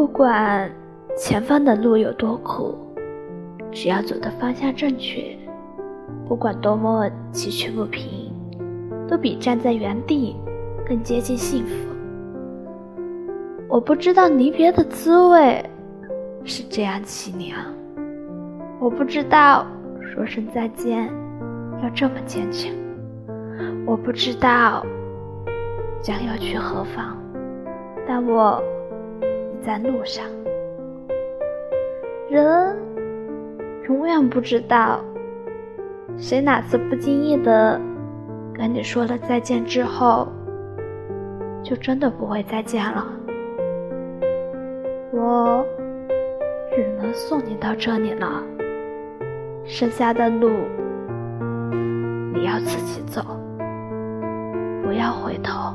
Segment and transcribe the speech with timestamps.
[0.00, 0.72] 不管
[1.14, 2.74] 前方的路有多苦，
[3.70, 5.36] 只要走的方向正确，
[6.26, 8.32] 不管多么崎岖不平，
[9.06, 10.34] 都比站在原地
[10.88, 11.74] 更接近幸福。
[13.68, 15.62] 我不知道离别的滋味
[16.44, 17.58] 是这样凄凉，
[18.80, 19.66] 我不知道
[20.00, 21.10] 说声再见
[21.82, 22.72] 要这么坚强，
[23.86, 24.82] 我不知道
[26.00, 27.18] 将要去何方，
[28.08, 28.62] 但我
[29.64, 30.24] 在路上。
[32.30, 32.76] 人
[33.88, 35.00] 永远不知道，
[36.16, 37.80] 谁哪次不经意的
[38.54, 40.28] 跟你说了再见之后，
[41.62, 43.06] 就真的不会再见了。
[45.12, 45.64] 我
[46.72, 48.42] 只能送你到这里了，
[49.64, 50.50] 剩下的路
[52.32, 53.20] 你要自己走，
[54.84, 55.74] 不要回头。